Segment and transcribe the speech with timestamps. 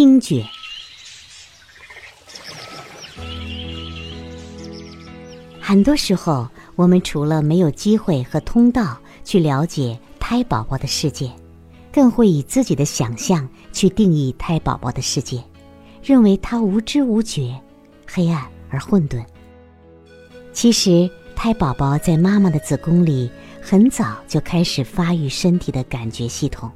[0.00, 0.42] 听觉。
[5.60, 11.30] 很多时候，我们除了没有机会和通道去了解胎宝宝的世界，
[11.92, 15.44] 更会以自己的想象去定义胎宝宝的世界，
[16.02, 17.54] 认为他无知无觉、
[18.06, 19.22] 黑暗而混沌。
[20.54, 23.30] 其实，胎宝宝在妈妈的子宫里
[23.60, 26.70] 很早就开始发育身体的感觉系统，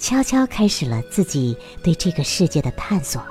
[0.00, 3.22] 悄悄开始了自己对这个世界的探索。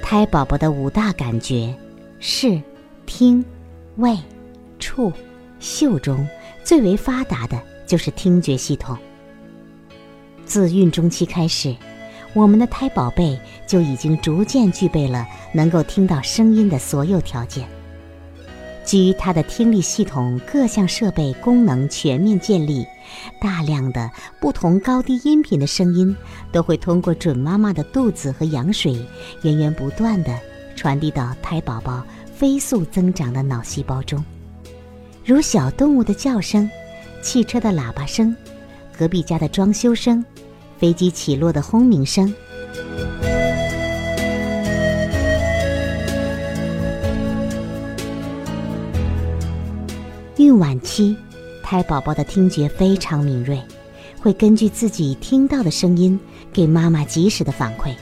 [0.00, 1.74] 胎宝宝的五大感觉：
[2.20, 2.62] 视、
[3.04, 3.44] 听、
[3.96, 4.16] 味、
[4.78, 5.12] 触、
[5.58, 6.26] 嗅中
[6.62, 8.96] 最为发达的就是听觉系统。
[10.46, 11.74] 自孕中期开始，
[12.32, 17.68] 我们的胎宝贝就已经逐渐具备了能够听到声音的所有条件。
[18.88, 22.86] 基于它的听力系统各项设备功能全面建立，
[23.38, 24.10] 大量的
[24.40, 26.16] 不同高低音频的声音
[26.50, 28.98] 都会通过准妈妈的肚子和羊水，
[29.42, 30.34] 源源不断的
[30.74, 32.02] 传递到胎宝宝
[32.34, 34.24] 飞速增长的脑细胞中，
[35.22, 36.66] 如小动物的叫声、
[37.20, 38.34] 汽车的喇叭声、
[38.96, 40.24] 隔壁家的装修声、
[40.78, 42.34] 飞机起落的轰鸣声。
[50.58, 51.16] 晚期，
[51.62, 53.60] 胎宝宝的听觉非常敏锐，
[54.20, 56.18] 会根据自己听到的声音
[56.52, 57.94] 给妈妈及时的反馈。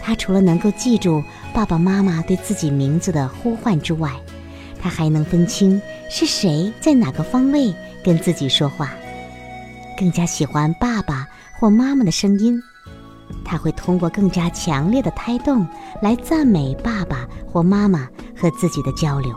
[0.00, 1.22] 他除了能够记住
[1.54, 4.10] 爸爸妈妈对自己名字的呼唤之外，
[4.78, 8.92] 他还能分清是谁在哪个方位跟自己说话，
[9.98, 11.26] 更加喜欢爸爸
[11.58, 12.62] 或妈妈的声音。
[13.42, 15.66] 他会通过更加强烈的胎动
[16.02, 19.34] 来赞美爸爸或妈妈和自己的交流。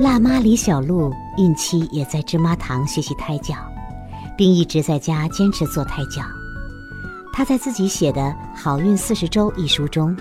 [0.00, 3.54] 辣妈李小璐孕期也在芝麻堂学习胎教，
[4.34, 6.22] 并一直在家坚持做胎教。
[7.34, 8.22] 她在自己写的
[8.56, 10.16] 《好运四十周》一书中，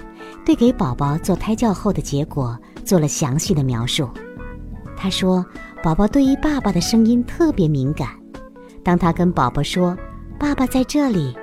[0.46, 4.10] 对给宝宝做胎教后的结果做了详细的描述。
[4.98, 5.46] 她说，
[5.82, 8.10] 宝宝对于爸爸的声音特别敏感，
[8.84, 9.98] 当他跟宝宝说
[10.38, 11.34] “爸爸在这里”，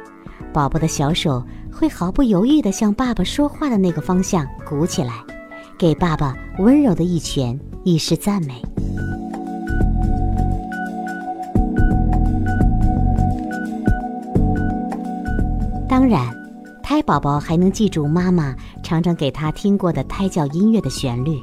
[0.52, 1.42] 宝宝的小手
[1.72, 5.24] 会毫不犹豫地向爸爸说话的那个方向鼓起来，
[5.78, 7.58] 给爸爸温柔的一拳。
[7.86, 8.60] 以示赞美。
[15.88, 16.34] 当然，
[16.82, 21.40] 胎宝宝还能记住妈妈常常给他听过的胎教音乐的旋律。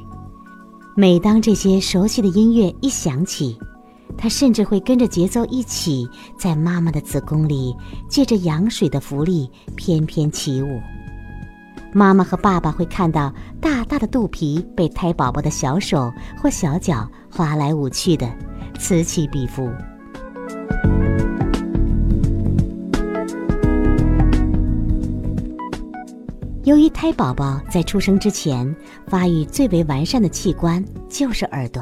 [0.94, 3.58] 每当这些熟悉的音乐一响起，
[4.18, 6.06] 他甚至会跟着节奏一起，
[6.38, 7.74] 在妈妈的子宫里
[8.06, 10.78] 借着羊水的浮力翩翩起舞。
[11.96, 18.28] 妈妈和爸爸会看到大大的肚皮被胎宝宝的小手或小脚划来舞去的，
[18.80, 19.70] 此起彼伏。
[26.64, 28.74] 由于胎宝宝在出生之前
[29.06, 31.80] 发育最为完善的器官就是耳朵，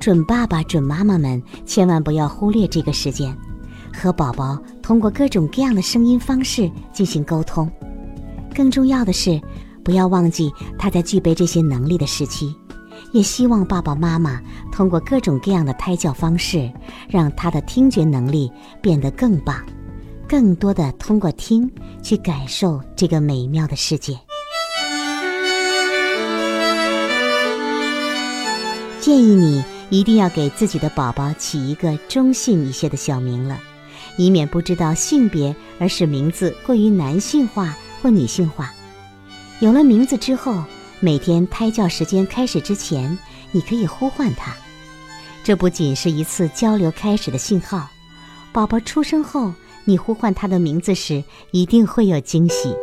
[0.00, 3.32] 准爸爸、准妈妈们千万不要忽略这个时间，
[3.94, 7.70] 和宝宝通过各种各样的声音方式进行沟通。
[8.58, 9.40] 更重要的是，
[9.84, 12.52] 不要忘记他在具备这些能力的时期，
[13.12, 14.42] 也希望爸爸妈妈
[14.72, 16.68] 通过各种各样的胎教方式，
[17.08, 18.50] 让他的听觉能力
[18.82, 19.64] 变得更棒，
[20.28, 21.70] 更多的通过听
[22.02, 24.18] 去感受这个美妙的世界。
[28.98, 33.56] 建议你一定要给自己的宝宝起一个中性一些的小名了，
[34.16, 37.72] 以免不知道性别而使名字过于男性化。
[38.02, 38.72] 或女性化，
[39.60, 40.62] 有了名字之后，
[41.00, 43.18] 每天胎教时间开始之前，
[43.52, 44.54] 你可以呼唤他。
[45.44, 47.88] 这不仅是一次交流开始的信号，
[48.52, 49.52] 宝宝出生后，
[49.84, 52.74] 你呼唤他的名字时，一定会有惊喜。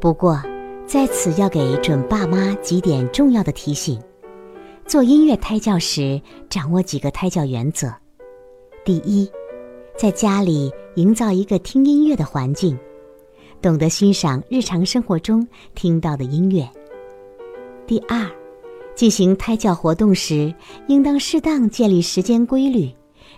[0.00, 0.40] 不过，
[0.86, 4.00] 在此要给准爸妈几点重要的提醒。
[4.90, 7.94] 做音乐胎教时，掌握几个胎教原则：
[8.84, 9.30] 第一，
[9.96, 12.76] 在家里营造一个听音乐的环境，
[13.62, 15.46] 懂得欣赏日常生活中
[15.76, 16.64] 听到的音乐；
[17.86, 18.28] 第二，
[18.96, 20.52] 进行胎教活动时，
[20.88, 22.90] 应当适当建立时间规律，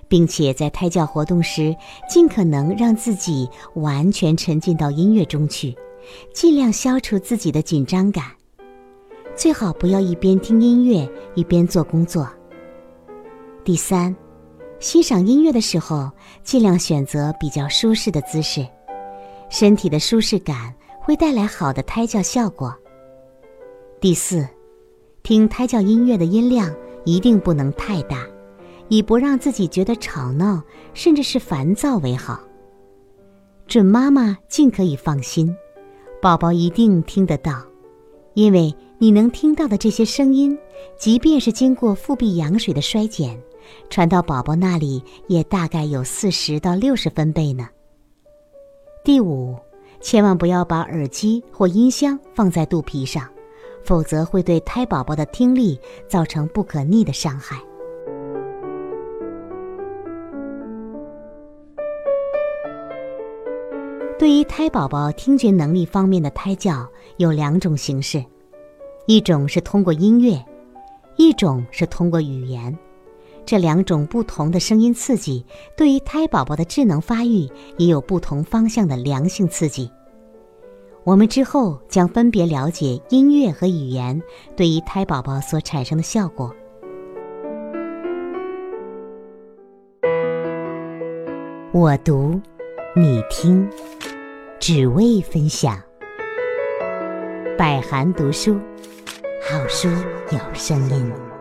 [0.08, 1.76] 并且在胎教活动时
[2.08, 5.76] 尽可能让自己完全沉浸到音乐中去，
[6.32, 8.24] 尽量消除自己的紧张感。
[9.34, 12.28] 最好不要一边听音乐一边做工作。
[13.64, 14.14] 第三，
[14.78, 16.10] 欣赏音乐的时候，
[16.42, 18.66] 尽量选择比较舒适的姿势，
[19.48, 22.74] 身体的舒适感会带来好的胎教效果。
[24.00, 24.46] 第四，
[25.22, 26.74] 听胎教音乐的音量
[27.04, 28.26] 一定不能太大，
[28.88, 30.62] 以不让自己觉得吵闹
[30.92, 32.40] 甚至是烦躁为好。
[33.66, 35.54] 准妈妈尽可以放心，
[36.20, 37.62] 宝宝一定听得到，
[38.34, 40.56] 因为你能听到的这些声音，
[40.96, 43.36] 即便是经过腹壁羊水的衰减。
[43.90, 47.68] 传到宝宝那里也大概有四十到六十分贝呢。
[49.02, 49.56] 第五，
[50.00, 53.28] 千万不要把耳机或音箱放在肚皮上，
[53.82, 55.76] 否则会对胎宝宝的听力
[56.06, 57.60] 造成不可逆的伤害。
[64.16, 68.24] 对于胎宝宝听觉能力方面的胎教有两种形式，
[69.06, 70.40] 一种是通过音乐，
[71.16, 72.76] 一种是通过语言。
[73.44, 75.44] 这两种不同的声音刺激，
[75.76, 79.90] 对于胎宝宝的智能发育也有不同方向的良性刺激。
[81.02, 84.22] 我们之后将分别了解音乐和语言
[84.54, 86.54] 对于胎宝宝所产生的效果。
[91.72, 92.40] 我读，
[92.94, 93.68] 你听，
[94.60, 95.76] 只为分享。
[97.58, 98.56] 百寒读书，
[99.52, 99.86] 好书
[100.30, 101.31] 有声音。